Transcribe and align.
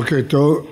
אוקיי, 0.00 0.22
טוב. 0.22 0.66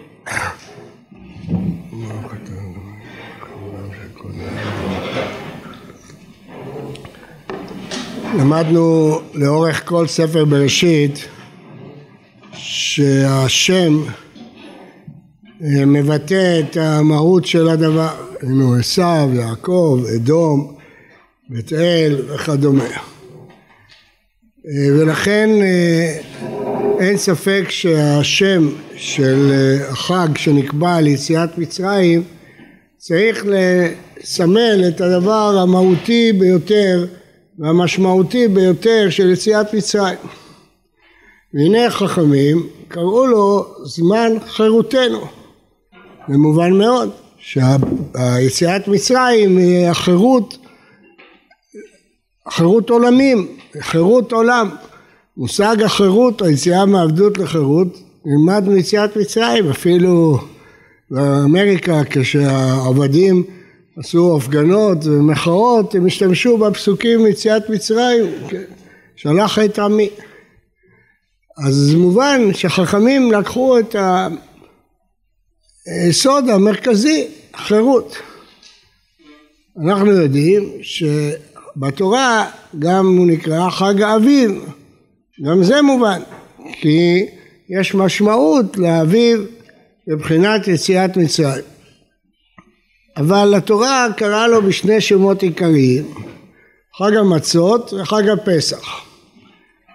למדנו 8.39 9.19
לאורך 9.35 9.89
כל 9.89 10.07
ספר 10.07 10.45
בראשית 10.45 11.29
שהשם 12.53 14.03
אה, 15.63 15.85
מבטא 15.87 16.61
את 16.61 16.77
המהות 16.77 17.47
של 17.47 17.69
הדבר, 17.69 18.15
היינו 18.41 18.75
עשיו, 18.75 19.31
יעקב, 19.33 20.03
אדום, 20.17 20.77
בית 21.49 21.73
אל 21.73 22.23
וכדומה. 22.35 22.85
אה, 22.85 22.91
ולכן 24.95 25.49
אה, 25.63 26.21
אין 27.01 27.17
ספק 27.17 27.65
שהשם 27.69 28.69
של 28.97 29.53
החג 29.91 30.29
שנקבע 30.37 31.01
ליציאת 31.01 31.59
מצרים 31.59 32.23
צריך 32.97 33.45
לסמל 33.47 34.85
את 34.89 35.01
הדבר 35.01 35.59
המהותי 35.63 36.33
ביותר 36.33 37.07
והמשמעותי 37.59 38.49
ביותר 38.49 39.07
של 39.11 39.31
יציאת 39.31 39.75
מצרים. 39.75 40.19
והנה 41.55 41.91
חכמים 41.91 42.67
קראו 42.89 43.27
לו 43.27 43.67
זמן 43.85 44.33
חירותנו. 44.47 45.21
זה 46.29 46.37
מובן 46.37 46.73
מאוד 46.73 47.11
שהיציאת 47.39 48.89
מצרים 48.89 49.57
היא 49.57 49.87
החירות, 49.87 50.59
חירות 52.49 52.91
עולמים, 52.91 53.49
חירות 53.81 54.33
עולם. 54.33 54.69
מושג 55.39 55.83
החירות, 55.83 56.43
היציאה 56.43 56.87
מעבדות 56.87 57.39
לחירות, 57.39 57.99
נלמד 58.25 58.69
מיציאת 58.69 59.17
מצרים, 59.17 59.71
אפילו 59.71 60.39
באמריקה 61.11 62.01
כשהעבדים 62.11 63.45
עשו 63.97 64.37
הפגנות 64.37 64.99
ומחאות, 65.05 65.95
הם 65.95 66.07
השתמשו 66.07 66.59
בפסוקים 66.59 67.23
מיציאת 67.23 67.71
מצרים, 67.71 68.27
שלח 69.17 69.59
את 69.59 69.79
עמי. 69.79 70.11
אז 71.67 71.95
מובן 71.95 72.55
שחכמים 72.55 73.33
לקחו 73.33 73.79
את 73.79 73.97
היסוד 75.87 76.49
המרכזי, 76.49 77.27
חירות. 77.57 78.17
אנחנו 79.85 80.13
יודעים 80.13 80.73
שבתורה 80.83 82.47
גם 82.79 83.17
הוא 83.17 83.27
נקרא 83.27 83.71
חג 83.71 84.03
האביב, 84.03 84.65
גם 85.45 85.63
זה 85.63 85.83
מובן, 85.83 86.21
כי 86.73 87.27
יש 87.69 87.95
משמעות 87.95 88.77
לאביב 88.77 89.47
מבחינת 90.09 90.69
יציאת 90.69 91.17
מצרים. 91.17 91.65
אבל 93.17 93.55
התורה 93.55 94.07
קראה 94.17 94.49
לו 94.49 94.63
בשני 94.63 95.01
שמות 95.01 95.43
עיקריים, 95.43 96.05
חג 96.99 97.15
המצות 97.17 97.93
וחג 97.93 98.29
הפסח. 98.29 99.09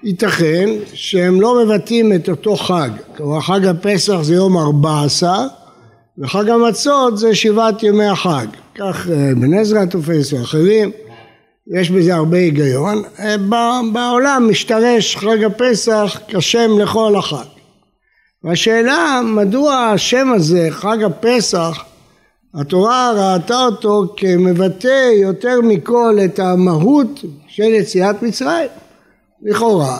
ייתכן 0.03 0.69
שהם 0.93 1.41
לא 1.41 1.65
מבטאים 1.65 2.13
את 2.13 2.29
אותו 2.29 2.55
חג, 2.55 2.89
כלומר 3.17 3.41
חג 3.41 3.65
הפסח 3.65 4.21
זה 4.21 4.33
יום 4.33 4.57
ארבע 4.57 5.03
עשר 5.05 5.47
וחג 6.17 6.49
המצות 6.49 7.17
זה 7.17 7.35
שבעת 7.35 7.83
ימי 7.83 8.05
החג, 8.05 8.47
כך 8.75 9.09
אה, 9.09 9.31
בן 9.35 9.53
עזרא 9.53 9.85
תופס 9.85 10.33
ואחרים, 10.33 10.91
יש 11.67 11.91
בזה 11.91 12.15
הרבה 12.15 12.37
היגיון, 12.37 13.03
אה, 13.19 13.35
בעולם 13.93 14.47
משתרש 14.49 15.15
חג 15.15 15.43
הפסח 15.43 16.19
כשם 16.27 16.79
לכל 16.79 17.15
החג. 17.15 17.45
והשאלה 18.43 19.21
מדוע 19.25 19.75
השם 19.75 20.31
הזה, 20.35 20.67
חג 20.71 21.03
הפסח, 21.03 21.83
התורה 22.55 23.11
ראתה 23.15 23.65
אותו 23.65 24.13
כמבטא 24.17 25.09
יותר 25.21 25.61
מכל 25.63 26.17
את 26.25 26.39
המהות 26.39 27.19
של 27.47 27.63
יציאת 27.63 28.23
מצרים. 28.23 28.69
לכאורה 29.41 29.97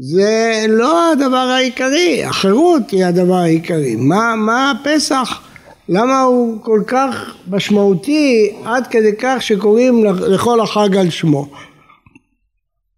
זה 0.00 0.64
לא 0.68 1.12
הדבר 1.12 1.36
העיקרי, 1.36 2.24
החירות 2.24 2.90
היא 2.90 3.04
הדבר 3.04 3.34
העיקרי. 3.34 3.96
מה, 3.96 4.36
מה 4.36 4.70
הפסח? 4.70 5.49
למה 5.92 6.22
הוא 6.22 6.62
כל 6.62 6.82
כך 6.86 7.34
משמעותי 7.48 8.52
עד 8.64 8.86
כדי 8.86 9.12
כך 9.18 9.42
שקוראים 9.42 10.04
לכל 10.04 10.60
החג 10.60 10.96
על 10.96 11.10
שמו? 11.10 11.48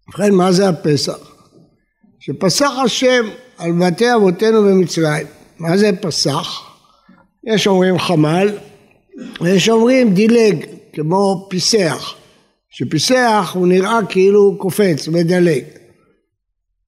ובכן 0.07 0.33
מה 0.33 0.51
זה 0.51 0.69
הפסח? 0.69 1.17
שפסח 2.19 2.71
השם 2.85 3.25
על 3.57 3.71
בתי 3.71 4.13
אבותינו 4.15 4.63
במצרים. 4.63 5.27
מה 5.59 5.77
זה 5.77 5.89
פסח? 6.01 6.61
יש 7.43 7.67
אומרים 7.67 7.99
חמל 7.99 8.57
ויש 9.41 9.69
אומרים 9.69 10.13
דילג 10.13 10.65
כמו 10.93 11.47
פיסח 11.49 12.13
שפיסח 12.69 13.51
הוא 13.53 13.67
נראה 13.67 13.99
כאילו 14.09 14.41
הוא 14.41 14.59
קופץ, 14.59 15.07
מדלג. 15.07 15.63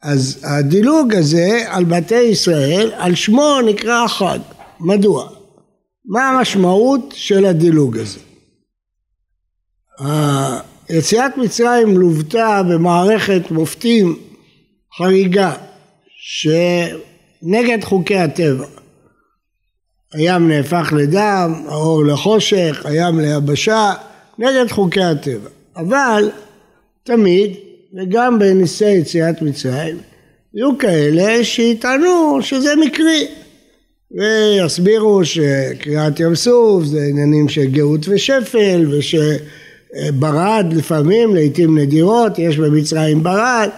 אז 0.02 0.40
הדילוג 0.44 1.14
הזה 1.14 1.64
על 1.68 1.86
בתי 1.86 2.22
ישראל, 2.22 2.92
על 2.96 3.16
שמו 3.16 3.58
נקרא 3.66 4.04
החג. 4.04 4.40
מדוע? 4.80 5.35
מה 6.08 6.30
המשמעות 6.30 7.14
של 7.16 7.46
הדילוג 7.46 7.98
הזה? 7.98 8.20
יציאת 10.90 11.38
מצרים 11.38 11.98
לוותה 11.98 12.62
במערכת 12.70 13.52
מופתים 13.52 14.20
חריגה 14.98 15.54
שנגד 16.18 17.84
חוקי 17.84 18.18
הטבע. 18.18 18.66
הים 20.14 20.48
נהפך 20.48 20.94
לדם, 20.98 21.64
האור 21.68 22.06
לחושך, 22.06 22.86
הים 22.86 23.20
ליבשה, 23.20 23.94
נגד 24.38 24.72
חוקי 24.72 25.04
הטבע. 25.04 25.50
אבל 25.76 26.32
תמיד, 27.04 27.52
וגם 27.94 28.40
בניסי 28.40 28.92
יציאת 28.92 29.42
מצרים, 29.42 29.98
יהיו 30.54 30.78
כאלה 30.78 31.44
שיטענו 31.44 32.40
שזה 32.42 32.74
מקרי 32.76 33.28
ויסבירו 34.16 35.26
שקריעת 35.26 36.20
ים 36.20 36.36
סוף 36.36 36.84
זה 36.84 37.06
עניינים 37.10 37.50
של 37.50 37.66
גאות 37.66 38.06
ושפל 38.10 38.88
ושברד 38.92 40.66
לפעמים, 40.76 41.36
לעיתים 41.36 41.78
נדירות, 41.78 42.40
יש 42.40 42.58
במצרים 42.58 43.24
ברד, 43.24 43.70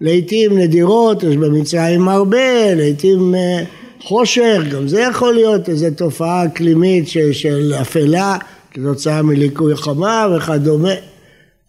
לעיתים 0.00 0.58
נדירות, 0.58 1.22
יש 1.22 1.36
במצרים 1.36 2.08
הרבה, 2.08 2.74
לעיתים 2.74 3.34
אה, 3.34 3.64
חושך, 4.02 4.58
גם 4.70 4.88
זה 4.88 5.00
יכול 5.00 5.34
להיות 5.34 5.68
איזו 5.68 5.86
תופעה 5.96 6.44
אקלימית 6.44 7.08
של, 7.08 7.32
של 7.32 7.74
אפלה 7.80 8.36
כתוצאה 8.70 9.22
מליקוי 9.22 9.76
חמה 9.76 10.26
וכדומה. 10.36 10.94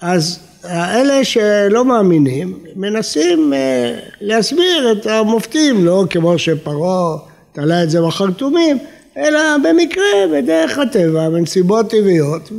אז 0.01 0.40
אלה 0.66 1.23
שלא 1.23 1.85
מאמינים 1.85 2.59
מנסים 2.75 3.53
אה, 3.53 3.95
להסביר 4.22 4.91
את 4.91 5.05
המופתים, 5.05 5.85
לא 5.85 6.05
כמו 6.09 6.40
שפרעה 6.40 7.32
תלה 7.53 7.84
את 7.84 7.90
זה 7.90 8.02
בחרטומים, 8.02 8.78
אלא 9.18 9.40
במקרה, 9.64 10.03
בדרך 10.34 10.78
הטבע, 10.78 11.30
בנסיבות 11.30 11.90
טבעיות, 11.90 12.50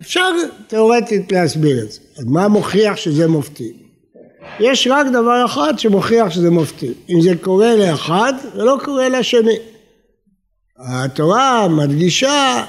ואפשר 0.00 0.30
תאורטית 0.66 1.32
להסביר 1.32 1.82
את 1.82 1.92
זה. 1.92 2.00
אז 2.18 2.24
מה 2.24 2.48
מוכיח 2.48 2.96
שזה 2.96 3.28
מופתים? 3.28 3.72
יש 4.60 4.88
רק 4.90 5.06
דבר 5.06 5.44
אחד 5.44 5.78
שמוכיח 5.78 6.30
שזה 6.30 6.50
מופתים. 6.50 6.92
אם 7.10 7.20
זה 7.20 7.30
קורה 7.40 7.76
לאחד, 7.76 8.32
זה 8.54 8.64
לא 8.64 8.78
קורה 8.84 9.08
לשני. 9.08 9.56
התורה 10.78 11.68
מדגישה 11.68 12.64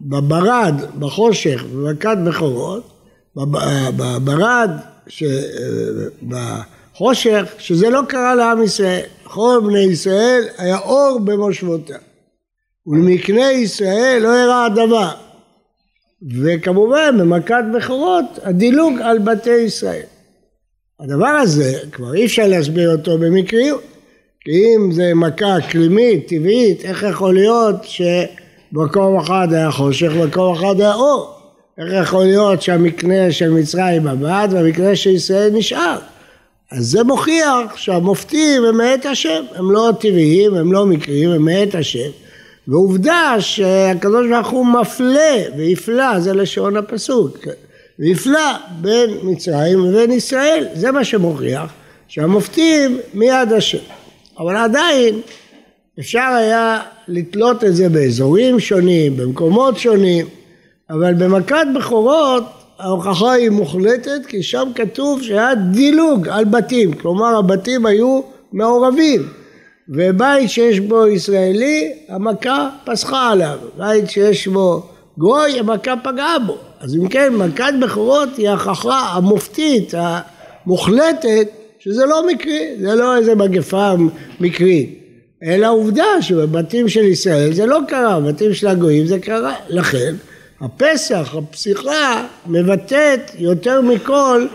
בברד, 0.00 0.74
בחושך, 0.98 1.64
במכת 1.72 2.18
בכורות, 2.26 2.90
בברד. 3.36 4.70
בחושך, 6.28 7.44
שזה 7.58 7.90
לא 7.90 8.00
קרה 8.08 8.34
לעם 8.34 8.62
ישראל. 8.62 9.06
לכל 9.30 9.60
בני 9.66 9.78
ישראל 9.78 10.42
היה 10.58 10.78
אור 10.78 11.20
במושבותיו. 11.24 11.96
ולמקנה 12.86 13.52
ישראל 13.52 14.18
לא 14.22 14.28
הראה 14.28 14.68
דבר. 14.68 15.10
וכמובן 16.42 17.18
במכת 17.18 17.64
בכורות 17.74 18.24
הדילוג 18.42 19.00
על 19.02 19.18
בתי 19.18 19.50
ישראל. 19.56 20.02
הדבר 21.00 21.26
הזה 21.26 21.78
כבר 21.92 22.14
אי 22.14 22.26
אפשר 22.26 22.46
להסביר 22.46 22.92
אותו 22.92 23.18
במקריות. 23.18 23.82
כי 24.40 24.50
אם 24.50 24.92
זה 24.92 25.12
מכה 25.14 25.58
אקלימית, 25.58 26.28
טבעית, 26.28 26.84
איך 26.84 27.02
יכול 27.02 27.34
להיות 27.34 27.76
שבמקום 27.82 29.18
אחד 29.18 29.48
היה 29.52 29.70
חושך 29.70 30.12
ובמקום 30.14 30.54
אחד 30.54 30.80
היה 30.80 30.94
אור? 30.94 31.34
איך 31.78 31.88
יכול 32.02 32.24
להיות 32.24 32.62
שהמקנה 32.62 33.32
של 33.32 33.50
מצרים 33.50 34.06
עבד 34.06 34.48
והמקנה 34.50 34.96
של 34.96 35.10
ישראל 35.10 35.50
נשאר? 35.52 35.98
אז 36.70 36.86
זה 36.90 37.04
מוכיח 37.04 37.76
שהמופתים 37.76 38.64
הם 38.64 38.76
מאת 38.76 39.06
השם, 39.06 39.44
הם 39.54 39.70
לא 39.70 39.90
טבעיים, 40.00 40.54
הם 40.54 40.72
לא 40.72 40.86
מקריים, 40.86 41.30
הם 41.30 41.44
מאת 41.44 41.74
השם. 41.74 42.10
ועובדה 42.68 43.36
שהקדוש 43.40 44.26
ברוך 44.30 44.48
הוא 44.48 44.66
מפלה 44.66 45.36
והפלה, 45.58 46.20
זה 46.20 46.32
לשון 46.32 46.76
הפסוק, 46.76 47.38
והפלה 47.98 48.56
בין 48.80 49.10
מצרים 49.22 49.84
ובין 49.84 50.10
ישראל, 50.10 50.66
זה 50.74 50.90
מה 50.90 51.04
שמוכיח 51.04 51.72
שהמופתים 52.08 52.98
מיד 53.14 53.52
השם. 53.56 53.78
אבל 54.38 54.56
עדיין 54.56 55.20
אפשר 55.98 56.34
היה 56.38 56.80
לתלות 57.08 57.64
את 57.64 57.76
זה 57.76 57.88
באזורים 57.88 58.60
שונים, 58.60 59.16
במקומות 59.16 59.78
שונים, 59.78 60.26
אבל 60.90 61.14
במכת 61.14 61.66
בכורות 61.76 62.44
ההוכחה 62.80 63.32
היא 63.32 63.50
מוחלטת 63.50 64.26
כי 64.28 64.42
שם 64.42 64.68
כתוב 64.74 65.22
שהיה 65.22 65.54
דילוג 65.54 66.28
על 66.28 66.44
בתים, 66.44 66.92
כלומר 66.92 67.36
הבתים 67.38 67.86
היו 67.86 68.20
מעורבים. 68.52 69.28
ובית 69.88 70.50
שיש 70.50 70.80
בו 70.80 71.06
ישראלי 71.06 71.92
המכה 72.08 72.68
פסחה 72.84 73.30
עליו, 73.30 73.58
בית 73.78 74.10
שיש 74.10 74.48
בו 74.48 74.82
גוי 75.18 75.58
המכה 75.58 75.94
פגעה 76.04 76.38
בו. 76.38 76.56
אז 76.80 76.96
אם 76.96 77.08
כן 77.08 77.34
מכת 77.34 77.72
בכורות 77.82 78.28
היא 78.36 78.48
ההוכחה 78.48 78.98
המופתית 79.12 79.94
המוחלטת 79.96 81.48
שזה 81.78 82.06
לא 82.06 82.26
מקרי, 82.26 82.76
זה 82.80 82.94
לא 82.94 83.16
איזה 83.16 83.34
מגפה 83.34 83.92
מקרית. 84.40 85.00
אלא 85.44 85.72
עובדה 85.72 86.22
שבבתים 86.22 86.88
של 86.88 87.04
ישראל 87.04 87.52
זה 87.52 87.66
לא 87.66 87.78
קרה, 87.88 88.20
בבתים 88.20 88.54
של 88.54 88.66
הגויים 88.66 89.06
זה 89.06 89.18
קרה. 89.18 89.54
לכן 89.68 90.14
הפסח, 90.60 91.34
הפסיכה, 91.34 92.26
מבטאת 92.46 93.20
יותר 93.38 93.80
מכל 93.80 94.46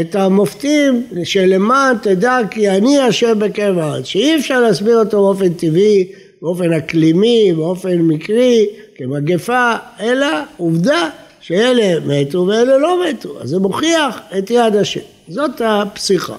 את 0.00 0.14
המופתים 0.14 1.06
שלמען 1.24 1.96
תדע 2.02 2.38
כי 2.50 2.70
אני 2.70 2.98
השם 2.98 3.38
בקרב 3.38 3.78
הארץ, 3.78 4.04
שאי 4.04 4.36
אפשר 4.36 4.60
להסביר 4.60 4.98
אותו 4.98 5.22
באופן 5.22 5.54
טבעי, 5.54 6.12
באופן 6.42 6.72
אקלימי, 6.72 7.52
באופן 7.56 7.98
מקרי, 7.98 8.66
כמגפה, 8.94 9.74
אלא 10.00 10.26
עובדה 10.56 11.10
שאלה 11.40 12.00
מתו 12.06 12.46
ואלה 12.48 12.78
לא 12.78 13.04
מתו, 13.04 13.42
אז 13.42 13.48
זה 13.48 13.58
מוכיח 13.58 14.20
את 14.38 14.50
יד 14.50 14.76
השם, 14.76 15.00
זאת 15.28 15.60
הפסיחה. 15.64 16.36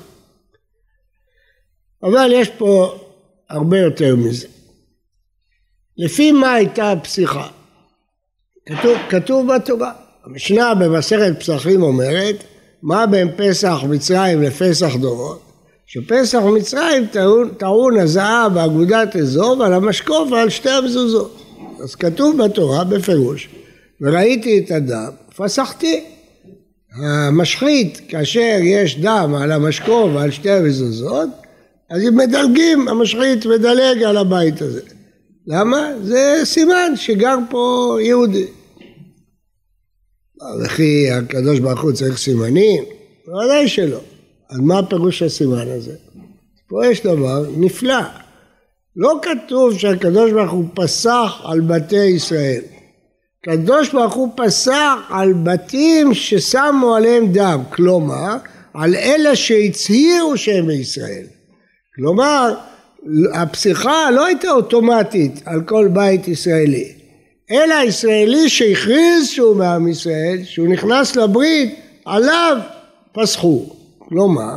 אבל 2.04 2.32
יש 2.34 2.50
פה 2.50 2.96
הרבה 3.50 3.80
יותר 3.80 4.16
מזה. 4.16 4.48
לפי 5.98 6.32
מה 6.32 6.54
הייתה 6.54 6.92
הפסיחה? 6.92 7.48
כתוב, 8.66 8.98
כתוב 9.10 9.54
בתורה. 9.54 9.92
המשנה 10.26 10.74
במסכת 10.76 11.40
פסחים 11.40 11.84
אומרת 11.84 12.44
מה 12.84 13.06
בין 13.06 13.28
פסח 13.38 13.84
מצרים 13.90 14.42
לפסח 14.42 14.96
דורות? 14.96 15.42
שפסח 15.86 16.40
מצרים 16.40 17.06
טעון, 17.06 17.50
טעון 17.58 17.98
הזעה 18.00 18.50
באגודת 18.50 19.16
אזור 19.16 19.60
ועל 19.60 19.74
המשקוף 19.74 20.32
ועל 20.32 20.50
שתי 20.50 20.70
המזוזות. 20.70 21.42
אז 21.84 21.96
כתוב 21.96 22.44
בתורה 22.44 22.84
בפירוש 22.84 23.50
וראיתי 24.02 24.60
את 24.60 24.72
הדם 24.72 25.10
פסחתי. 25.36 26.04
המשחית 27.04 28.02
כאשר 28.08 28.58
יש 28.64 29.00
דם 29.00 29.36
על 29.42 29.52
המשקוף 29.52 30.10
ועל 30.14 30.32
שתי 30.32 30.52
המזוזות 30.52 31.30
אז 31.90 32.02
אם 32.08 32.18
מדלגים 32.18 32.88
המשחית 32.88 33.46
מדלג 33.46 34.04
על 34.04 34.18
הבית 34.18 34.62
הזה. 34.62 34.82
למה? 35.52 35.92
זה 36.04 36.42
סימן 36.44 36.92
שגר 36.96 37.38
פה 37.50 37.98
יהודי. 38.02 38.46
וכי 40.64 41.12
הקדוש 41.12 41.60
ברוך 41.60 41.82
הוא 41.82 41.92
צריך 41.92 42.18
סימנים? 42.18 42.84
ודאי 43.28 43.68
שלא. 43.68 44.00
אז 44.50 44.60
מה 44.60 44.80
הפירוש 44.80 45.22
הסימן 45.22 45.68
הזה? 45.68 45.96
פה 46.68 46.86
יש 46.86 47.02
דבר 47.02 47.46
נפלא. 47.58 48.02
לא 48.96 49.20
כתוב 49.22 49.78
שהקדוש 49.78 50.32
ברוך 50.32 50.52
הוא 50.52 50.66
פסח 50.74 51.42
על 51.44 51.62
בתי 51.62 52.06
ישראל. 52.06 52.62
הקדוש 53.44 53.94
ברוך 53.94 54.14
הוא 54.14 54.30
פסח 54.36 54.98
על 55.10 55.34
בתים 55.44 56.14
ששמו 56.14 56.96
עליהם 56.96 57.32
דם, 57.32 57.64
כלומר 57.74 58.38
על 58.74 58.96
אלה 58.96 59.36
שהצהירו 59.36 60.38
שהם 60.38 60.68
מישראל. 60.68 61.26
כלומר 61.96 62.54
הפסיכה 63.34 64.12
לא 64.12 64.26
הייתה 64.26 64.52
אוטומטית 64.52 65.42
על 65.46 65.62
כל 65.62 65.88
בית 65.94 66.28
ישראלי. 66.28 66.92
אלא 67.52 67.74
הישראלי 67.74 68.50
שהכריז 68.50 69.28
שהוא 69.28 69.56
מעם 69.56 69.88
ישראל, 69.88 70.38
שהוא 70.44 70.68
נכנס 70.68 71.16
לברית, 71.16 71.76
עליו 72.06 72.58
פסחו. 73.12 73.66
כלומר, 74.00 74.56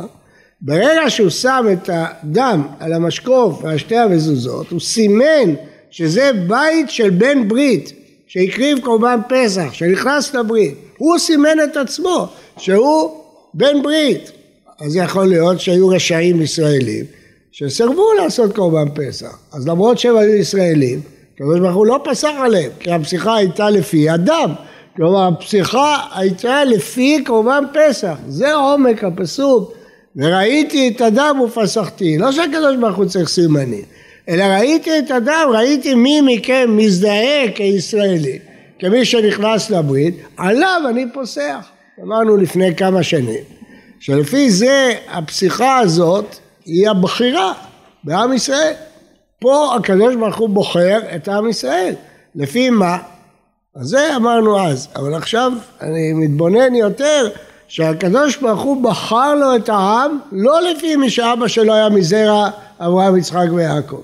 ברגע 0.61 1.09
שהוא 1.09 1.29
שם 1.29 1.65
את 1.73 1.89
הדם 1.93 2.67
על 2.79 2.93
המשקוף 2.93 3.63
ועל 3.63 3.77
שתי 3.77 3.97
המזוזות, 3.97 4.71
הוא 4.71 4.79
סימן 4.79 5.53
שזה 5.91 6.31
בית 6.47 6.89
של 6.89 7.09
בן 7.09 7.47
ברית, 7.47 7.93
שהקריב 8.27 8.79
קורבן 8.79 9.19
פסח, 9.29 9.73
שנכנס 9.73 10.33
לברית. 10.33 10.73
הוא 10.97 11.17
סימן 11.17 11.57
את 11.63 11.77
עצמו 11.77 12.27
שהוא 12.57 13.11
בן 13.53 13.81
ברית. 13.83 14.31
אז 14.79 14.95
יכול 14.95 15.25
להיות 15.25 15.59
שהיו 15.59 15.87
רשעים 15.87 16.41
ישראלים 16.41 17.05
שסירבו 17.57 18.13
לעשות 18.13 18.55
קורבן 18.55 18.87
פסח. 18.95 19.37
אז 19.53 19.67
למרות 19.67 19.99
שהם 19.99 20.17
היו 20.17 20.35
ישראלים, 20.35 21.01
הקדוש 21.35 21.59
ברוך 21.59 21.75
הוא 21.75 21.85
לא 21.85 21.99
פסח 22.03 22.31
עליהם, 22.37 22.71
כי 22.79 22.91
הפסיכה 22.91 23.35
הייתה 23.35 23.69
לפי 23.69 24.09
הדם. 24.09 24.53
כלומר, 24.95 25.27
הפסיכה 25.27 25.97
הייתה 26.15 26.63
לפי 26.63 27.23
קורבן 27.25 27.63
פסח. 27.73 28.15
זה 28.27 28.53
עומק 28.53 29.03
הפסוק. 29.03 29.73
וראיתי 30.15 30.87
את 30.87 31.01
הדם 31.01 31.41
ופסחתי. 31.45 32.17
לא 32.17 32.31
שהקדוש 32.31 32.75
ברוך 32.81 32.97
הוא 32.97 33.05
צריך 33.05 33.29
סימנים, 33.29 33.83
אלא 34.29 34.43
ראיתי 34.43 34.99
את 34.99 35.11
הדם, 35.11 35.47
ראיתי 35.53 35.95
מי 35.95 36.21
מכם 36.21 36.69
מזדהה 36.77 37.51
כישראלי, 37.55 38.39
כמי 38.79 39.05
שנכנס 39.05 39.69
לברית, 39.69 40.15
עליו 40.37 40.81
אני 40.89 41.05
פוסח. 41.13 41.69
אמרנו 42.03 42.37
לפני 42.37 42.75
כמה 42.75 43.03
שנים, 43.03 43.43
שלפי 43.99 44.51
זה 44.51 44.93
הפסיכה 45.07 45.79
הזאת 45.79 46.35
היא 46.65 46.89
הבחירה 46.89 47.53
בעם 48.03 48.33
ישראל. 48.33 48.73
פה 49.39 49.75
הקדוש 49.75 50.15
ברוך 50.15 50.37
הוא 50.37 50.49
בוחר 50.49 50.99
את 51.15 51.27
עם 51.27 51.49
ישראל. 51.49 51.93
לפי 52.35 52.69
מה? 52.69 52.97
אז 53.75 53.87
זה 53.87 54.15
אמרנו 54.15 54.59
אז, 54.59 54.87
אבל 54.95 55.13
עכשיו 55.13 55.51
אני 55.81 56.13
מתבונן 56.13 56.75
יותר 56.75 57.29
שהקדוש 57.67 58.37
ברוך 58.37 58.61
הוא 58.61 58.83
בחר 58.83 59.35
לו 59.35 59.55
את 59.55 59.69
העם 59.69 60.19
לא 60.31 60.61
לפי 60.61 60.95
מי 60.95 61.09
שאבא 61.09 61.47
שלו 61.47 61.73
היה 61.73 61.89
מזרע 61.89 62.49
אברהם, 62.79 63.17
יצחק 63.17 63.47
ויעקב. 63.53 64.01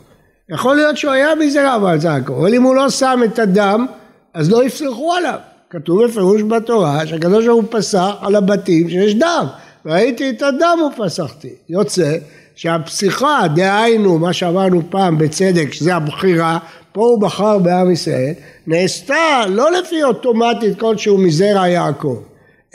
יכול 0.49 0.75
להיות 0.75 0.97
שהוא 0.97 1.11
היה 1.11 1.35
מזרע 1.35 1.75
אברהם 1.75 1.99
ויעקב, 2.01 2.33
אבל 2.33 2.53
אם 2.53 2.63
הוא 2.63 2.75
לא 2.75 2.89
שם 2.89 3.19
את 3.25 3.39
הדם, 3.39 3.85
אז 4.33 4.51
לא 4.51 4.63
יפסחו 4.63 5.13
עליו. 5.13 5.39
כתוב 5.69 6.05
בפירוש 6.05 6.41
בתורה 6.41 7.07
שהקדוש 7.07 7.45
ברוך 7.45 7.63
הוא 7.63 7.71
פסח 7.71 8.15
על 8.21 8.35
הבתים 8.35 8.89
שיש 8.89 9.15
דם. 9.15 9.45
ראיתי 9.85 10.29
את 10.29 10.41
הדם 10.41 10.77
ופסחתי. 10.87 11.53
יוצא 11.69 12.17
שהפסיכה, 12.61 13.41
דהיינו 13.55 14.19
מה 14.19 14.33
שאמרנו 14.33 14.81
פעם 14.89 15.17
בצדק, 15.17 15.73
שזה 15.73 15.95
הבחירה, 15.95 16.57
פה 16.91 17.01
הוא 17.01 17.21
בחר 17.21 17.57
בעם 17.57 17.91
ישראל, 17.91 18.33
נעשתה 18.67 19.43
לא 19.49 19.71
לפי 19.71 20.03
אוטומטית 20.03 20.79
כלשהו 20.79 21.17
מזרע 21.17 21.67
יעקב, 21.67 22.21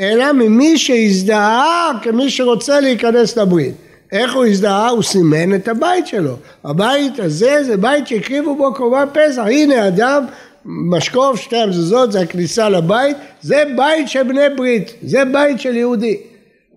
אלא 0.01 0.33
ממי 0.33 0.79
שהזדהה 0.79 1.91
כמי 2.03 2.31
שרוצה 2.31 2.81
להיכנס 2.81 3.37
לברית. 3.37 3.75
איך 4.13 4.35
הוא 4.35 4.45
הזדהה? 4.45 4.89
הוא 4.89 5.03
סימן 5.03 5.55
את 5.55 5.69
הבית 5.69 6.07
שלו. 6.07 6.37
הבית 6.65 7.19
הזה 7.19 7.65
זה 7.65 7.77
בית 7.77 8.07
שהקריבו 8.07 8.57
בו 8.57 8.75
קורבן 8.75 9.07
פסח. 9.13 9.43
הנה 9.43 9.89
אדם, 9.89 10.25
משקוף 10.65 11.41
שתי 11.41 11.57
המזוזות, 11.57 12.13
זה 12.13 12.21
הכניסה 12.21 12.69
לבית, 12.69 13.17
זה 13.43 13.63
בית 13.77 14.09
של 14.09 14.23
בני 14.23 14.49
ברית, 14.57 14.93
זה 15.03 15.23
בית 15.33 15.61
של 15.61 15.77
יהודי. 15.77 16.17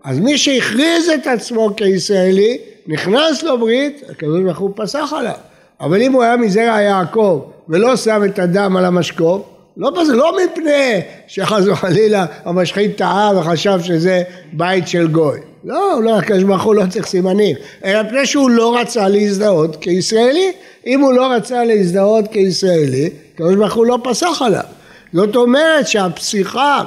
אז 0.04 0.20
מי 0.20 0.38
שהכריז 0.38 1.10
את 1.10 1.28
עצמו 1.28 1.76
כישראלי, 1.78 2.58
נכנס 2.90 3.44
לברית, 3.44 4.02
הקדוש 4.10 4.42
ברוך 4.42 4.58
הוא 4.58 4.72
פסח 4.76 5.14
עליו. 5.18 5.34
אבל 5.82 6.02
אם 6.02 6.14
הוא 6.14 6.24
היה 6.24 6.38
מזרע 6.38 6.82
יעקב 6.82 7.42
ולא 7.70 7.96
שם 7.96 8.22
את 8.26 8.40
הדם 8.40 8.78
על 8.78 8.86
המשקוף, 8.86 9.42
לא 9.78 9.92
פסח, 9.96 10.14
לא 10.14 10.38
מפני 10.44 11.02
שחס 11.28 11.68
וחלילה 11.68 12.26
המשחית 12.46 12.98
טעה 12.98 13.32
וחשב 13.38 13.80
שזה 13.84 14.24
בית 14.54 14.88
של 14.88 15.08
גוי. 15.08 15.40
לא, 15.64 16.04
לא, 16.04 16.18
הקדוש 16.18 16.44
ברוך 16.44 16.64
הוא 16.64 16.76
לא 16.76 16.84
צריך 16.90 17.08
סימנים, 17.08 17.56
אלא 17.86 18.04
מפני 18.04 18.26
שהוא 18.26 18.50
לא 18.50 18.78
רצה 18.78 19.08
להזדהות 19.08 19.76
כישראלי. 19.76 20.52
אם 20.88 21.00
הוא 21.00 21.14
לא 21.14 21.32
רצה 21.32 21.64
להזדהות 21.64 22.26
כישראלי, 22.32 23.10
הקדוש 23.34 23.56
ברוך 23.56 23.74
הוא 23.74 23.86
לא 23.86 24.00
פסח 24.04 24.42
עליו. 24.42 24.64
זאת 25.14 25.36
אומרת 25.36 25.88
שהפסיכה 25.88 26.84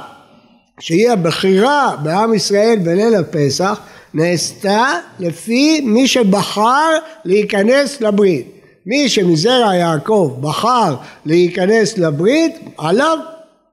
שהיא 0.79 1.09
הבחירה 1.09 1.95
בעם 2.03 2.33
ישראל 2.33 2.79
בליל 2.83 3.15
הפסח 3.15 3.79
נעשתה 4.13 4.99
לפי 5.19 5.81
מי 5.81 6.07
שבחר 6.07 6.97
להיכנס 7.25 8.01
לברית. 8.01 8.47
מי 8.85 9.09
שמזרע 9.09 9.75
יעקב 9.75 10.37
בחר 10.41 10.95
להיכנס 11.25 11.97
לברית, 11.97 12.55
עליו 12.77 13.17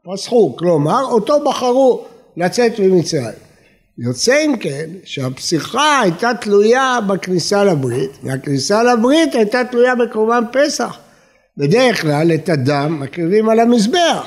פסחו, 0.05 0.57
כלומר 0.57 1.05
אותו 1.05 1.45
בחרו 1.45 2.05
לצאת 2.37 2.79
ממצרים. 2.79 3.51
יוצא 3.99 4.45
אם 4.45 4.57
כן 4.61 4.87
שהפסיכה 5.05 6.01
הייתה 6.01 6.31
תלויה 6.41 6.99
בכניסה 7.07 7.65
לברית, 7.65 8.11
והכניסה 8.23 8.83
לברית 8.83 9.35
הייתה 9.35 9.65
תלויה 9.65 9.95
בקורבן 9.95 10.45
פסח. 10.53 10.99
בדרך 11.57 12.03
כלל 12.03 12.33
את 12.35 12.49
הדם 12.49 13.01
מקריבים 13.01 13.49
על 13.49 13.61
המזבח. 13.61 14.27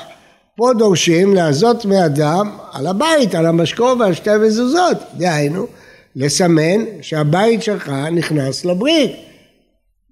פה 0.56 0.72
דורשים 0.78 1.36
לעזות 1.36 1.86
מהדם 1.86 2.58
על 2.72 2.88
הבית, 2.88 3.36
על 3.36 3.46
המשקוף 3.46 4.00
ועל 4.00 4.14
שתי 4.14 4.38
מזוזות. 4.42 4.98
דהיינו, 5.14 5.68
לסמן 6.16 6.86
שהבית 7.02 7.64
שלך 7.64 7.90
נכנס 8.12 8.66
לברית. 8.66 9.12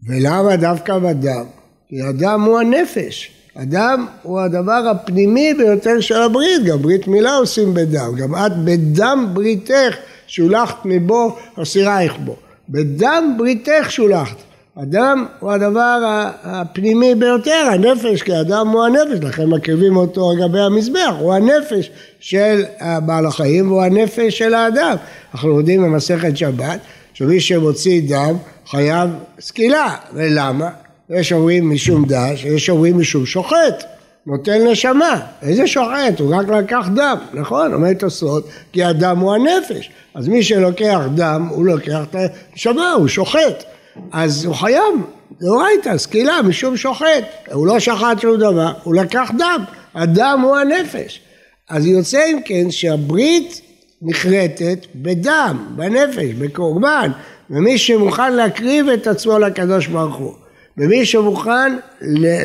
ולמה 0.07 0.55
דווקא 0.55 0.99
בדם? 0.99 1.45
כי 1.89 2.01
הדם 2.01 2.41
הוא 2.45 2.59
הנפש. 2.59 3.31
הדם 3.55 4.05
הוא 4.23 4.39
הדבר 4.39 4.83
הפנימי 4.91 5.53
ביותר 5.53 5.99
של 5.99 6.21
הברית, 6.21 6.63
גם 6.63 6.81
ברית 6.81 7.07
מילה 7.07 7.35
עושים 7.35 7.73
בדם, 7.73 8.15
גם 8.17 8.35
את 8.35 8.51
בדם 8.65 9.29
בריתך 9.33 9.95
שולחת 10.27 10.77
מבו 10.85 11.35
אסירייך 11.61 12.17
בו, 12.17 12.35
בדם 12.69 13.35
בריתך 13.37 13.91
שולחת. 13.91 14.35
הדם 14.81 15.25
הוא 15.39 15.51
הדבר 15.51 15.99
הפנימי 16.43 17.15
ביותר, 17.15 17.67
הנפש, 17.71 18.21
כי 18.21 18.33
הדם 18.33 18.67
הוא 18.67 18.83
הנפש, 18.83 19.23
לכן 19.23 19.45
מקריבים 19.45 19.95
אותו 19.97 20.31
על 20.31 20.37
גבי 20.37 20.59
המזבח, 20.59 21.13
הוא 21.19 21.33
הנפש 21.33 21.91
של 22.19 22.63
בעל 23.05 23.25
החיים 23.25 23.71
והוא 23.71 23.83
הנפש 23.83 24.37
של 24.37 24.53
האדם. 24.53 24.95
אנחנו 25.33 25.57
יודעים 25.57 25.83
במסכת 25.83 26.37
שבת 26.37 26.79
שמי 27.13 27.39
שמוציא 27.39 28.01
דם 28.09 28.35
חייב 28.67 29.09
סקילה, 29.39 29.95
ולמה? 30.13 30.69
יש 31.09 31.33
אומרים 31.33 31.69
משום 31.69 32.05
דש, 32.07 32.45
יש 32.45 32.69
אומרים 32.69 32.99
משום 32.99 33.25
שוחט, 33.25 33.83
נותן 34.25 34.67
נשמה. 34.67 35.19
איזה 35.41 35.67
שוחט? 35.67 36.19
הוא 36.19 36.35
רק 36.35 36.47
לקח 36.47 36.89
דם, 36.95 37.17
נכון? 37.33 37.73
אומר 37.73 37.93
תוספות, 37.93 38.47
כי 38.71 38.83
הדם 38.83 39.17
הוא 39.19 39.33
הנפש. 39.33 39.89
אז 40.15 40.27
מי 40.27 40.43
שלוקח 40.43 40.99
דם, 41.15 41.47
הוא 41.49 41.65
לוקח 41.65 42.01
את 42.09 42.15
הנשמה, 42.15 42.91
הוא 42.91 43.07
שוחט. 43.07 43.63
אז 44.11 44.45
הוא 44.45 44.55
חייב, 44.55 44.93
דאורייתא, 45.41 45.97
סקילה, 45.97 46.41
משום 46.41 46.77
שוחט. 46.77 47.23
הוא 47.51 47.67
לא 47.67 47.79
שחט 47.79 48.19
שום 48.21 48.37
דבר, 48.37 48.73
הוא 48.83 48.95
לקח 48.95 49.31
דם. 49.37 49.63
הדם 49.95 50.39
הוא 50.43 50.57
הנפש. 50.57 51.21
אז 51.69 51.85
יוצא 51.85 52.25
אם 52.31 52.39
כן 52.45 52.71
שהברית 52.71 53.61
נחרטת 54.01 54.85
בדם, 54.95 55.65
בנפש, 55.75 56.33
בקורבן, 56.39 57.11
ומי 57.49 57.77
שמוכן 57.77 58.33
להקריב 58.33 58.89
את 58.89 59.07
עצמו 59.07 59.39
לקדוש 59.39 59.87
ברוך 59.87 60.15
הוא. 60.15 60.33
ומי 60.77 61.05
שמוכן 61.05 61.77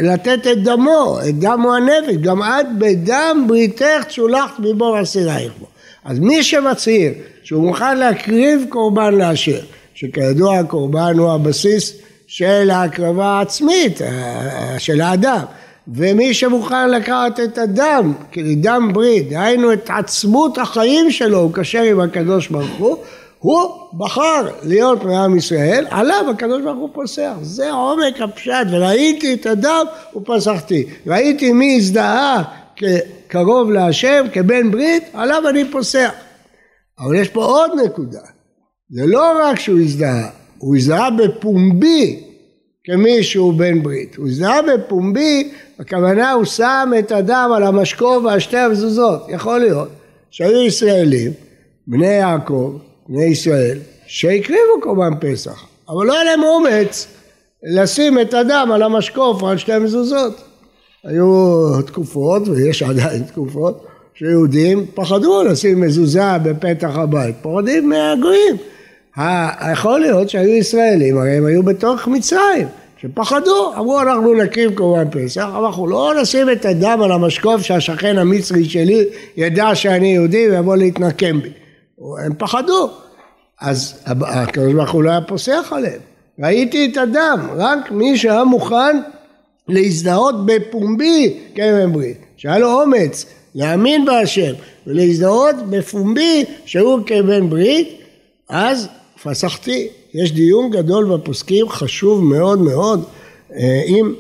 לתת 0.03 0.47
את 0.53 0.63
דמו, 0.63 1.19
את 1.29 1.39
דמו 1.39 1.75
הנפש, 1.75 2.17
גם 2.21 2.43
את 2.43 2.67
בדם 2.79 3.45
בריתך 3.49 4.05
צולחת 4.09 4.59
מבור 4.59 5.03
אסירייך 5.03 5.53
בו. 5.59 5.67
אז 6.05 6.19
מי 6.19 6.43
שמצהיר 6.43 7.13
שהוא 7.43 7.67
מוכן 7.67 7.99
להקריב 7.99 8.67
קורבן 8.69 9.15
לאשר, 9.15 9.61
שכידוע 9.97 10.59
הקורבן 10.59 11.19
הוא 11.19 11.31
הבסיס 11.31 11.93
של 12.27 12.71
ההקרבה 12.71 13.27
העצמית, 13.27 14.01
של 14.79 15.01
האדם, 15.01 15.41
ומי 15.89 16.35
שמוכן 16.35 16.91
לקחת 16.91 17.41
את 17.41 17.59
הדם, 17.59 18.13
דם 18.57 18.91
ברית, 18.93 19.29
דהיינו 19.29 19.73
את 19.73 19.91
עצמות 19.91 20.59
החיים 20.59 21.11
שלו, 21.11 21.39
הוא 21.39 21.53
קשר 21.55 21.83
עם 21.83 22.01
הקדוש 22.01 22.49
ברוך 22.49 22.79
הוא, 22.79 22.97
הוא 23.39 23.71
בחר 23.99 24.49
להיות 24.63 25.05
מעם 25.05 25.37
ישראל, 25.37 25.87
עליו 25.91 26.25
הקדוש 26.31 26.63
ברוך 26.63 26.79
הוא 26.79 26.91
פוסח. 26.93 27.33
זה 27.43 27.73
עומק 27.73 28.21
הפשט, 28.21 28.67
וראיתי 28.71 29.35
את 29.35 29.47
הדם 29.47 29.85
ופסחתי. 30.17 30.87
ראיתי 31.07 31.53
מי 31.53 31.77
הזדהה 31.77 32.43
כקרוב 32.77 33.71
להשם, 33.71 34.27
כבן 34.33 34.71
ברית, 34.71 35.03
עליו 35.15 35.49
אני 35.49 35.71
פוסח. 35.71 36.11
אבל 36.99 37.17
יש 37.17 37.29
פה 37.29 37.45
עוד 37.45 37.71
נקודה. 37.85 38.36
זה 38.91 39.07
לא 39.07 39.33
רק 39.43 39.61
שהוא 39.61 39.81
הזדהה, 39.81 40.29
הוא 40.59 40.77
הזדהה 40.77 41.11
בפומבי 41.11 42.23
כמי 42.85 43.23
שהוא 43.23 43.55
בן 43.55 43.83
ברית. 43.83 44.17
הוא 44.17 44.29
הזדהה 44.29 44.61
בפומבי, 44.63 45.51
הכוונה 45.79 46.33
הוא 46.33 46.45
שם 46.45 46.93
את 46.99 47.13
הדם 47.13 47.51
על 47.57 47.63
המשקוף 47.63 48.25
ועל 48.25 48.39
שתי 48.41 48.57
המזוזות. 48.57 49.27
יכול 49.29 49.59
להיות 49.59 49.89
שהיו 50.31 50.63
ישראלים, 50.63 51.33
בני 51.87 52.07
יעקב, 52.07 52.77
בני 53.09 53.25
ישראל, 53.25 53.79
שהקריבו 54.07 54.81
קורבן 54.83 55.13
פסח, 55.21 55.67
אבל 55.89 56.07
לא 56.07 56.13
היה 56.13 56.25
להם 56.25 56.43
אומץ 56.43 57.07
לשים 57.63 58.21
את 58.21 58.35
הדם 58.35 58.71
על 58.75 58.83
המשקוף 58.83 59.43
על 59.43 59.59
שתי 59.59 59.73
המזוזות. 59.73 60.41
היו 61.05 61.83
תקופות, 61.87 62.49
ויש 62.49 62.83
עדיין 62.83 63.23
תקופות, 63.23 63.87
שיהודים 64.15 64.87
פחדו 64.95 65.43
לשים 65.43 65.81
מזוזה 65.81 66.39
בפתח 66.43 66.97
הבית, 66.97 67.37
פוחדים 67.43 67.89
מהגויים. 67.89 68.57
יכול 69.73 70.01
להיות 70.01 70.31
שהיו 70.31 70.55
ישראלים, 70.55 71.19
הרי 71.19 71.37
הם 71.37 71.47
היו 71.47 71.63
בתוך 71.63 72.09
מצרים, 72.09 72.67
שפחדו, 73.01 73.73
אמרו 73.77 74.01
אנחנו 74.01 74.35
נקריב 74.35 74.75
קורבן 74.75 75.11
פסח, 75.11 75.49
אנחנו 75.65 75.87
לא 75.87 76.13
נשים 76.23 76.51
את 76.51 76.65
הדם 76.65 77.01
על 77.05 77.13
המשקוף 77.13 77.63
שהשכן 77.63 78.19
המצרי 78.19 78.65
שלי 78.65 79.05
ידע 79.37 79.75
שאני 79.75 80.15
יהודי 80.15 80.49
ויבוא 80.51 80.77
להתנקם 80.77 81.41
בי. 81.41 81.51
הם 82.25 82.33
פחדו. 82.39 82.91
אז 83.61 84.01
הקדוש 84.07 84.73
ברוך 84.73 84.91
הוא 84.91 85.03
לא 85.03 85.11
היה 85.11 85.21
פוסח 85.21 85.73
עליהם. 85.77 86.01
ראיתי 86.39 86.91
את 86.93 86.97
הדם, 86.97 87.49
רק 87.57 87.91
מי 87.91 88.17
שהיה 88.17 88.45
מוכן 88.45 88.97
להזדהות 89.69 90.47
בפומבי 90.47 91.37
כבן 91.55 91.93
ברית, 91.93 92.19
שהיה 92.37 92.59
לו 92.59 92.83
אומץ 92.83 93.27
להאמין 93.55 94.05
בהשם 94.05 94.53
ולהזדהות 94.87 95.57
בפומבי 95.71 96.45
שהוא 96.65 97.01
כבן 97.07 97.51
ברית, 97.51 98.01
אז 98.49 98.89
פסחתי. 99.23 99.89
יש 100.15 100.33
דיון 100.33 100.71
גדול 100.71 101.17
בפוסקים, 101.17 101.69
חשוב 101.69 102.25
מאוד 102.25 102.59
מאוד, 102.59 103.05
אה, 103.53 103.83
אם 103.87 104.15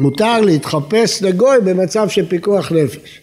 מותר 0.00 0.40
להתחפש 0.40 1.22
לגוי 1.22 1.56
במצב 1.64 2.08
של 2.08 2.28
פיקוח 2.28 2.72
נפש. 2.72 3.20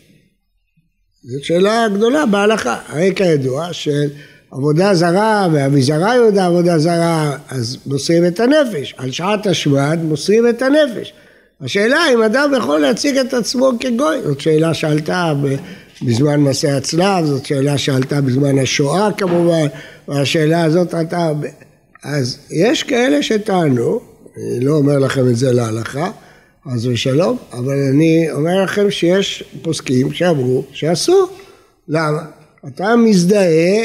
זאת 1.23 1.43
שאלה 1.43 1.87
גדולה 1.93 2.25
בהלכה. 2.25 2.79
הרי 2.87 3.13
כידוע 3.15 3.67
שעבודה 3.73 4.93
זרה 4.93 5.47
ואביזרה 5.53 6.15
יהודה 6.15 6.45
עבודה 6.45 6.79
זרה, 6.79 7.37
אז 7.49 7.77
מוסרים 7.85 8.25
את 8.25 8.39
הנפש. 8.39 8.93
על 8.97 9.11
שעת 9.11 9.47
השמד 9.47 9.99
מוסרים 10.03 10.49
את 10.49 10.61
הנפש. 10.61 11.13
השאלה 11.61 11.99
אם 12.13 12.21
אדם 12.21 12.51
יכול 12.57 12.79
להציג 12.79 13.17
את 13.17 13.33
עצמו 13.33 13.71
כגוי, 13.79 14.21
זאת 14.23 14.39
שאלה 14.39 14.73
שעלתה 14.73 15.33
בזמן 16.01 16.39
מסע 16.39 16.77
הצלב, 16.77 17.25
זאת 17.25 17.45
שאלה 17.45 17.77
שעלתה 17.77 18.21
בזמן 18.21 18.59
השואה 18.59 19.11
כמובן, 19.17 19.67
והשאלה 20.07 20.63
הזאת 20.63 20.93
עלתה... 20.93 21.31
אז 22.03 22.37
יש 22.51 22.83
כאלה 22.83 23.23
שטענו, 23.23 23.99
אני 24.37 24.65
לא 24.65 24.71
אומר 24.71 24.99
לכם 24.99 25.29
את 25.29 25.35
זה 25.35 25.51
להלכה, 25.51 26.11
חס 26.67 26.85
ושלום, 26.85 27.37
אבל 27.53 27.75
אני 27.93 28.31
אומר 28.31 28.63
לכם 28.63 28.91
שיש 28.91 29.43
פוסקים 29.61 30.13
שאמרו 30.13 30.63
שאסור. 30.71 31.27
למה? 31.87 32.21
אתה 32.67 32.95
מזדהה 32.95 33.83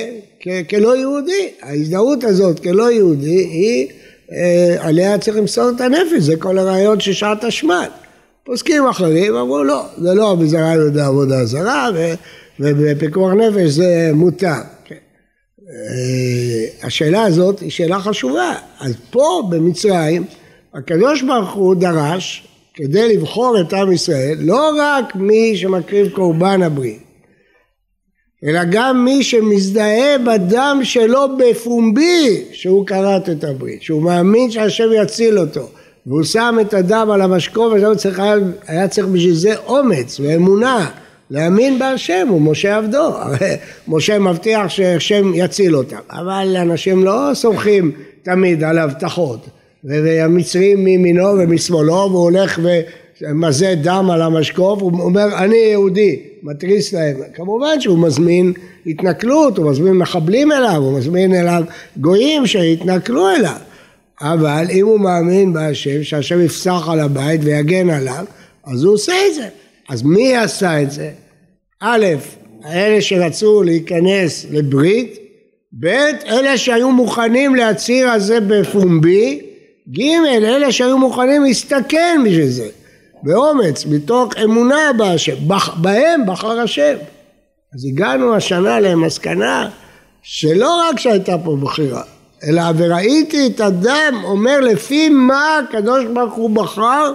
כלא 0.71 0.97
יהודי. 0.97 1.49
ההזדהות 1.63 2.25
הזאת 2.25 2.61
כלא 2.61 2.93
יהודי 2.93 3.37
היא, 3.37 3.89
אה, 4.33 4.77
עליה 4.79 5.19
צריך 5.19 5.37
למסור 5.37 5.71
את 5.77 5.81
הנפש, 5.81 6.23
זה 6.23 6.37
כל 6.37 6.59
הרעיון 6.59 7.01
של 7.01 7.13
שעת 7.13 7.45
השמד. 7.45 7.89
פוסקים 8.51 8.87
אחרים 8.87 9.37
אמרו 9.37 9.65
לא, 9.65 9.85
זה 9.99 10.15
לא 10.15 10.35
בזרה 10.35 10.75
יהודה 10.75 11.07
עבודה 11.07 11.45
זרה, 11.45 11.89
ובפיקוח 12.61 13.33
נפש 13.33 13.71
זה 13.71 14.11
מותר. 14.15 14.61
כן. 14.85 14.95
אה, 15.69 16.87
השאלה 16.87 17.23
הזאת 17.23 17.61
היא 17.61 17.71
שאלה 17.71 18.01
חשובה. 18.01 18.55
אז 18.81 18.95
פה 19.11 19.43
במצרים 19.51 20.25
הקדוש 20.75 21.23
ברוך 21.23 21.53
הוא 21.53 21.75
דרש 21.75 22.49
כדי 22.75 23.17
לבחור 23.17 23.61
את 23.61 23.73
עם 23.73 23.93
ישראל, 23.93 24.39
לא 24.41 24.71
רק 24.79 25.17
מי 25.17 25.57
שמקריב 25.57 26.09
קורבן 26.09 26.63
הברית, 26.63 27.03
אלא 28.45 28.61
גם 28.71 29.05
מי 29.05 29.23
שמזדהה 29.23 30.19
בדם 30.19 30.81
שלו 30.83 31.37
בפומבי 31.39 32.45
שהוא 32.53 32.87
כרת 32.87 33.29
את 33.29 33.45
הברית, 33.45 33.83
שהוא 33.83 34.03
מאמין 34.03 34.51
שהשם 34.51 34.89
יציל 35.03 35.39
אותו, 35.39 35.69
והוא 36.07 36.23
שם 36.23 36.57
את 36.61 36.75
הדם 36.75 37.09
על 37.13 37.21
המשקוף, 37.21 37.75
אז 37.75 37.97
צריך, 37.97 38.23
היה, 38.67 38.89
צריך 38.89 39.07
בשביל 39.07 39.35
זה 39.35 39.57
אומץ 39.57 40.21
ואמונה, 40.21 40.91
להאמין 41.31 41.79
בהשם, 41.79 42.27
הוא 42.31 42.41
משה 42.41 42.77
עבדו, 42.77 43.15
משה 43.89 44.19
מבטיח 44.19 44.69
שהשם 44.69 45.33
יציל 45.35 45.77
אותם, 45.77 45.97
אבל 46.11 46.57
אנשים 46.57 47.05
לא 47.05 47.31
סומכים 47.35 47.93
תמיד 48.23 48.65
על 48.65 48.79
הבטחות. 48.79 49.47
והמצרים 49.85 50.85
מימינו 50.85 51.27
ומשמאלו 51.27 51.93
והוא 51.93 52.23
הולך 52.23 52.61
ומזה 53.21 53.75
דם 53.83 54.11
על 54.13 54.23
המשקוף, 54.23 54.83
הוא 54.83 55.01
אומר 55.01 55.27
אני 55.39 55.57
יהודי, 55.57 56.23
מתריס 56.43 56.93
להם, 56.93 57.17
כמובן 57.35 57.81
שהוא 57.81 57.99
מזמין 57.99 58.53
התנכלות, 58.87 59.59
הוא 59.59 59.71
מזמין 59.71 59.93
מחבלים 59.93 60.53
אליו, 60.53 60.77
הוא 60.77 60.99
מזמין 60.99 61.35
אליו 61.35 61.63
גויים 61.97 62.47
שיתנכלו 62.47 63.29
אליו, 63.31 63.57
אבל 64.21 64.67
אם 64.71 64.87
הוא 64.87 65.01
מאמין 65.01 65.53
בהשם, 65.53 66.03
שהשם 66.03 66.41
יפסח 66.41 66.89
על 66.89 67.01
הבית 67.01 67.41
ויגן 67.45 67.91
עליו, 67.91 68.25
אז 68.65 68.85
הוא 68.85 68.95
עושה 68.95 69.13
את 69.29 69.35
זה. 69.35 69.49
אז 69.89 70.03
מי 70.03 70.37
עשה 70.37 70.83
את 70.83 70.91
זה? 70.91 71.11
א', 71.81 72.07
אלה 72.67 73.01
שרצו 73.01 73.63
להיכנס 73.63 74.47
לברית, 74.51 75.19
ב', 75.81 75.87
אלה 76.27 76.59
שהיו 76.59 76.91
מוכנים 76.91 77.55
להצהיר 77.55 78.09
על 78.09 78.21
זה 78.21 78.41
בפומבי, 78.41 79.41
ג' 79.97 80.01
אלה 80.27 80.73
שהיו 80.73 80.99
מוכנים 80.99 81.45
להסתכן 81.45 82.21
בשביל 82.27 82.47
זה, 82.47 82.69
באומץ, 83.23 83.87
מתוך 83.87 84.37
אמונה 84.45 84.91
בהשם, 84.99 85.37
בהם 85.77 86.27
בחר 86.27 86.61
השם. 86.61 86.97
אז 87.75 87.85
הגענו 87.85 88.35
השנה 88.35 88.81
למסקנה 88.81 89.71
שלא 90.23 90.89
רק 90.89 90.99
שהייתה 90.99 91.39
פה 91.45 91.57
בחירה, 91.61 92.03
אלא 92.45 92.63
וראיתי 92.77 93.47
את 93.47 93.61
הדם 93.61 94.15
אומר 94.25 94.61
לפי 94.61 95.09
מה 95.09 95.59
הקדוש 95.59 96.05
ברוך 96.05 96.35
הוא 96.35 96.51
בחר 96.51 97.13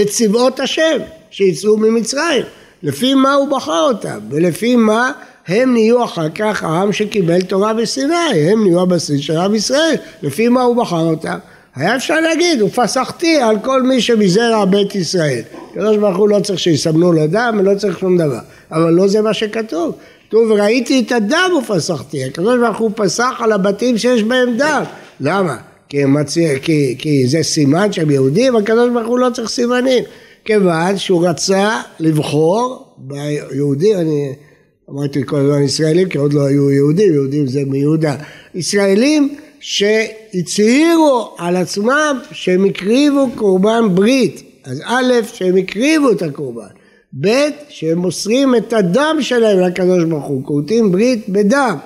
את 0.00 0.06
צבאות 0.08 0.60
השם 0.60 0.98
שיצאו 1.30 1.76
ממצרים, 1.76 2.42
לפי 2.82 3.14
מה 3.14 3.34
הוא 3.34 3.48
בחר 3.48 3.80
אותם 3.80 4.18
ולפי 4.30 4.76
מה 4.76 5.12
הם 5.48 5.72
נהיו 5.72 6.04
אחר 6.04 6.28
כך 6.28 6.62
העם 6.62 6.92
שקיבל 6.92 7.42
תורה 7.42 7.74
בסיני, 7.74 8.50
הם 8.50 8.64
נהיו 8.64 8.80
הבסיס 8.80 9.20
של 9.20 9.36
עם 9.36 9.54
ישראל, 9.54 9.94
לפי 10.22 10.48
מה 10.48 10.62
הוא 10.62 10.76
בחר 10.76 11.00
אותם? 11.00 11.38
היה 11.76 11.96
אפשר 11.96 12.20
להגיד, 12.20 12.62
ופסחתי 12.62 13.36
על 13.36 13.56
כל 13.62 13.82
מי 13.82 14.00
שמזרע 14.00 14.64
בית 14.64 14.94
ישראל. 14.94 15.42
הקדוש 15.70 15.96
ברוך 15.96 16.16
הוא 16.16 16.28
לא 16.28 16.40
צריך 16.40 16.58
שיסמנו 16.58 17.12
לו 17.12 17.26
דם 17.26 17.56
ולא 17.60 17.78
צריך 17.78 17.98
שום 17.98 18.18
דבר, 18.18 18.38
אבל 18.72 18.90
לא 18.90 19.08
זה 19.08 19.22
מה 19.22 19.34
שכתוב. 19.34 19.96
כתוב, 20.28 20.52
ראיתי 20.52 21.00
את 21.06 21.12
הדם 21.12 21.50
ופסחתי, 21.58 22.24
הקדוש 22.24 22.58
ברוך 22.60 22.78
הוא 22.78 22.90
פסח 22.94 23.32
על 23.38 23.52
הבתים 23.52 23.98
שיש 23.98 24.22
בהם 24.22 24.56
דם. 24.56 24.82
למה? 25.20 25.56
כי, 25.88 26.04
מציא, 26.04 26.58
כי, 26.58 26.94
כי 26.98 27.26
זה 27.26 27.42
סימן 27.42 27.92
שהם 27.92 28.10
יהודים, 28.10 28.56
הקדוש 28.56 28.90
ברוך 28.90 29.08
הוא 29.08 29.18
לא 29.18 29.30
צריך 29.30 29.48
סימנים. 29.48 30.04
כיוון 30.44 30.98
שהוא 30.98 31.28
רצה 31.28 31.80
לבחור 32.00 32.94
ביהודים, 32.98 33.98
אני 33.98 34.32
אמרתי 34.90 35.20
כל 35.26 35.36
הזמן 35.36 35.62
ישראלים 35.62 36.08
כי 36.08 36.18
עוד 36.18 36.32
לא 36.32 36.46
היו 36.46 36.70
יהודים, 36.70 37.14
יהודים 37.14 37.46
זה 37.46 37.62
מיהודה. 37.66 38.16
ישראלים 38.54 39.34
שהצהירו 39.60 41.34
על 41.38 41.56
עצמם 41.56 42.18
שהם 42.32 42.64
הקריבו 42.64 43.28
קורבן 43.34 43.94
ברית. 43.94 44.42
אז 44.64 44.82
א', 44.84 45.12
שהם 45.32 45.56
הקריבו 45.56 46.10
את 46.10 46.22
הקורבן. 46.22 46.62
ב', 47.20 47.48
שהם 47.68 47.98
מוסרים 47.98 48.54
את 48.54 48.72
הדם 48.72 49.16
שלהם 49.20 49.60
לקדוש 49.60 50.04
ברוך 50.04 50.24
הוא, 50.24 50.44
כורתים 50.44 50.92
ברית 50.92 51.28
בדם. 51.28 51.76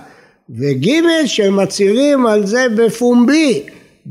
וג', 0.50 0.88
שהם 1.26 1.56
מצהירים 1.56 2.26
על 2.26 2.46
זה 2.46 2.66
בפומבי. 2.76 3.62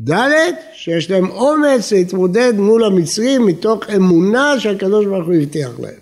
ד', 0.09 0.31
שיש 0.73 1.11
להם 1.11 1.29
אומץ 1.29 1.91
להתמודד 1.91 2.53
מול 2.57 2.83
המצרים 2.83 3.45
מתוך 3.45 3.89
אמונה 3.95 4.59
שהקדוש 4.59 5.05
ברוך 5.05 5.27
הוא 5.27 5.35
הבטיח 5.35 5.79
להם. 5.79 5.93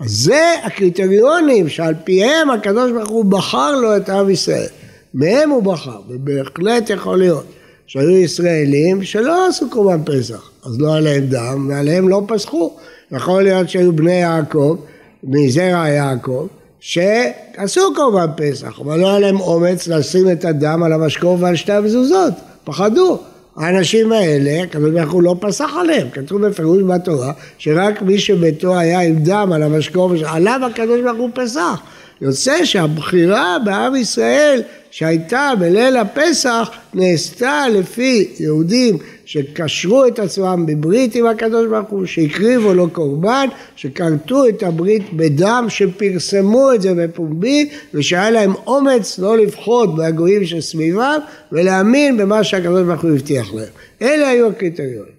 אז 0.00 0.10
זה 0.10 0.52
הקריטריונים 0.64 1.68
שעל 1.68 1.94
פיהם 2.04 2.50
הקדוש 2.50 2.92
ברוך 2.92 3.08
הוא 3.08 3.24
בחר 3.24 3.80
לו 3.80 3.96
את 3.96 4.08
עם 4.08 4.30
ישראל. 4.30 4.68
מהם 5.14 5.50
הוא 5.50 5.62
בחר, 5.62 6.00
ובהחלט 6.08 6.90
יכול 6.90 7.18
להיות 7.18 7.44
שהיו 7.86 8.16
ישראלים 8.16 9.02
שלא 9.02 9.48
עשו 9.48 9.70
קורבן 9.70 10.00
פסח, 10.04 10.50
אז 10.64 10.80
לא 10.80 11.00
להם 11.00 11.26
דם 11.26 11.70
ועליהם 11.70 12.08
לא 12.08 12.22
פסחו. 12.28 12.76
יכול 13.12 13.42
להיות 13.42 13.68
שהיו 13.68 13.92
בני 13.92 14.12
יעקב, 14.12 14.76
מזרע 15.24 15.88
יעקב, 15.88 16.46
שעשו 16.80 17.80
קורבן 17.96 18.26
פסח, 18.36 18.80
אבל 18.80 18.98
לא 19.00 19.08
היה 19.08 19.18
להם 19.18 19.40
אומץ 19.40 19.88
לשים 19.88 20.30
את 20.30 20.44
הדם 20.44 20.82
על 20.82 20.92
המשקוף 20.92 21.40
ועל 21.42 21.56
שתי 21.56 21.72
המזוזות, 21.72 22.34
פחדו. 22.64 23.18
האנשים 23.56 24.12
האלה, 24.12 24.62
הקדוש 24.62 24.90
ברוך 24.90 25.12
הוא 25.12 25.22
לא 25.22 25.36
פסח 25.40 25.70
עליהם, 25.80 26.08
כתוב 26.10 26.46
בפירוש 26.46 26.82
בתורה 26.82 27.32
שרק 27.58 28.02
מי 28.02 28.18
שביתו 28.18 28.78
היה 28.78 29.00
עם 29.00 29.14
דם 29.14 29.50
על 29.54 29.62
המשקוף, 29.62 30.12
עליו 30.26 30.60
הקדוש 30.70 31.00
ברוך 31.00 31.18
הוא 31.18 31.30
פסח. 31.34 31.80
יוצא 32.20 32.64
שהבחירה 32.64 33.56
בעם 33.64 33.96
ישראל 33.96 34.62
שהייתה 34.90 35.52
בליל 35.58 35.96
הפסח 35.96 36.70
נעשתה 36.94 37.64
לפי 37.68 38.28
יהודים 38.40 38.98
שקשרו 39.24 40.06
את 40.06 40.18
עצמם 40.18 40.64
בברית 40.66 41.14
עם 41.14 41.26
הקדוש 41.26 41.66
ברוך 41.66 41.88
הוא, 41.90 42.06
שהקריבו 42.06 42.74
לו 42.74 42.90
קורבן, 42.90 43.46
שכרתו 43.76 44.48
את 44.48 44.62
הברית 44.62 45.02
בדם, 45.12 45.66
שפרסמו 45.68 46.74
את 46.74 46.82
זה 46.82 46.94
בפומבי 46.94 47.68
ושהיה 47.94 48.30
להם 48.30 48.52
אומץ 48.66 49.18
לא 49.18 49.38
לפחוד 49.38 49.96
מהגויים 49.96 50.44
שסביבם 50.44 51.18
ולהאמין 51.52 52.16
במה 52.16 52.44
שהקדוש 52.44 52.82
ברוך 52.82 53.02
הוא 53.02 53.10
הבטיח 53.10 53.54
להם. 53.54 53.68
אלה 54.02 54.28
היו 54.28 54.48
הקריטריונים. 54.48 55.14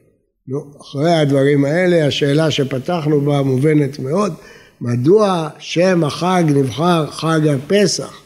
נו, 0.47 0.59
אחרי 0.81 1.13
הדברים 1.13 1.65
האלה 1.65 2.07
השאלה 2.07 2.51
שפתחנו 2.51 3.21
בה 3.21 3.41
מובנת 3.41 3.99
מאוד 3.99 4.33
מדוע 4.81 5.49
שם 5.59 6.03
החג 6.03 6.43
נבחר 6.47 7.05
חג 7.11 7.47
הפסח? 7.47 8.21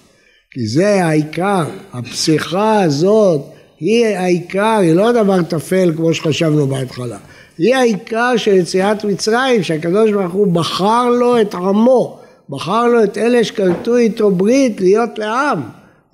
כי 0.51 0.67
זה 0.67 1.05
העיקר, 1.05 1.65
הפסיכה 1.93 2.83
הזאת 2.83 3.41
היא 3.79 4.05
העיקר, 4.05 4.77
היא 4.81 4.93
לא 4.93 5.11
דבר 5.11 5.41
טפל 5.41 5.91
כמו 5.95 6.13
שחשבנו 6.13 6.67
בהתחלה. 6.67 7.17
היא 7.57 7.75
העיקר 7.75 8.37
של 8.37 8.51
יציאת 8.51 9.05
מצרים, 9.05 9.63
שהקדוש 9.63 10.11
ברוך 10.11 10.33
הוא 10.33 10.53
בחר 10.53 11.09
לו 11.09 11.41
את 11.41 11.53
עמו, 11.53 12.19
בחר 12.49 12.87
לו 12.87 13.03
את 13.03 13.17
אלה 13.17 13.43
שקלטו 13.43 13.97
איתו 13.97 14.31
ברית 14.31 14.81
להיות 14.81 15.09
לעם. 15.17 15.61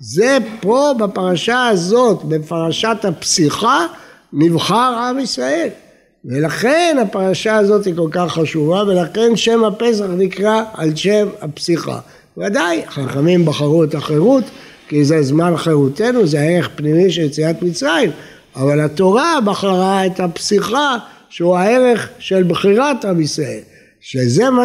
זה 0.00 0.38
פה 0.60 0.92
בפרשה 0.98 1.66
הזאת, 1.66 2.24
בפרשת 2.24 3.04
הפסיכה, 3.04 3.86
נבחר 4.32 4.94
עם 5.08 5.18
ישראל. 5.18 5.68
ולכן 6.24 6.96
הפרשה 7.02 7.56
הזאת 7.56 7.84
היא 7.84 7.94
כל 7.96 8.08
כך 8.10 8.32
חשובה, 8.32 8.82
ולכן 8.86 9.36
שם 9.36 9.64
הפסח 9.64 10.04
נקרא 10.16 10.62
על 10.74 10.96
שם 10.96 11.28
הפסיכה. 11.40 11.98
ודאי, 12.38 12.82
חכמים 12.88 13.44
בחרו 13.44 13.84
את 13.84 13.94
החירות, 13.94 14.44
כי 14.88 15.04
זה 15.04 15.22
זמן 15.22 15.56
חירותנו, 15.56 16.26
זה 16.26 16.40
הערך 16.40 16.68
פנימי 16.76 17.10
של 17.10 17.22
יציאת 17.22 17.62
מצרים, 17.62 18.10
אבל 18.56 18.80
התורה 18.80 19.38
בחרה 19.44 20.06
את 20.06 20.20
הפסיכה, 20.20 20.96
שהוא 21.28 21.56
הערך 21.56 22.08
של 22.18 22.42
בחירת 22.42 23.04
עם 23.04 23.20
ישראל, 23.20 23.60
שזה 24.00 24.50
מה 24.50 24.64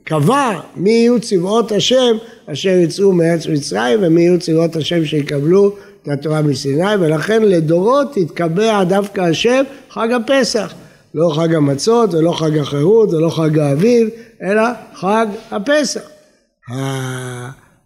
שקבע 0.00 0.60
מי 0.76 0.90
יהיו 0.90 1.20
צבאות 1.20 1.72
השם 1.72 2.16
אשר 2.46 2.68
יצאו 2.68 3.12
מארץ 3.12 3.46
מצרים 3.46 3.98
ומי 4.02 4.20
יהיו 4.20 4.38
צבאות 4.38 4.76
השם 4.76 5.04
שיקבלו 5.04 5.74
את 6.12 6.18
התורה 6.18 6.42
מסיני, 6.42 6.96
ולכן 7.00 7.42
לדורות 7.42 8.16
התקבע 8.16 8.84
דווקא 8.84 9.20
השם 9.20 9.62
חג 9.90 10.08
הפסח. 10.12 10.74
לא 11.14 11.32
חג 11.36 11.54
המצות 11.54 12.14
ולא 12.14 12.32
חג 12.32 12.58
החירות 12.58 13.12
ולא 13.12 13.30
חג 13.30 13.58
האביב, 13.58 14.08
אלא 14.42 14.62
חג 14.94 15.26
הפסח. 15.50 16.00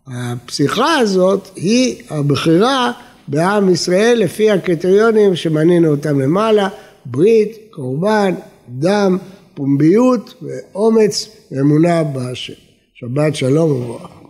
הפסיכה 0.07 0.99
הזאת 0.99 1.49
היא 1.57 2.03
הבחירה 2.11 2.93
בעם 3.29 3.69
ישראל 3.69 4.19
לפי 4.19 4.51
הקריטריונים 4.51 5.37
שמנינו 5.37 5.89
אותם 5.89 6.21
למעלה, 6.21 6.69
ברית, 7.07 7.57
קורבן, 7.71 8.35
דם, 8.69 9.19
פומביות 9.55 10.35
ואומץ 10.43 11.29
ואמונה 11.53 12.03
בהשם. 12.03 12.53
שבת 12.95 13.35
שלום 13.35 13.71
וברכה. 13.71 14.22